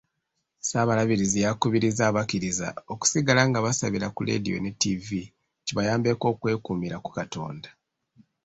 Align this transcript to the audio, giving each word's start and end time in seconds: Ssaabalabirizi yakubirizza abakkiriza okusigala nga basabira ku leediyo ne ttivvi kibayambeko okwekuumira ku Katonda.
Ssaabalabirizi 0.59 1.37
yakubirizza 1.45 2.03
abakkiriza 2.09 2.67
okusigala 2.93 3.41
nga 3.49 3.59
basabira 3.65 4.07
ku 4.15 4.21
leediyo 4.27 4.57
ne 4.59 4.71
ttivvi 4.75 5.21
kibayambeko 5.65 6.25
okwekuumira 6.33 6.97
ku 7.03 7.09
Katonda. 7.17 7.69